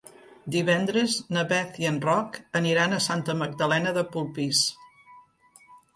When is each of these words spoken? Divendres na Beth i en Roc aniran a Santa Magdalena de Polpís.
Divendres 0.53 1.17
na 1.35 1.43
Beth 1.51 1.77
i 1.83 1.87
en 1.91 1.99
Roc 2.07 2.39
aniran 2.61 2.97
a 2.97 3.03
Santa 3.09 3.35
Magdalena 3.43 3.93
de 3.99 4.05
Polpís. 4.17 4.63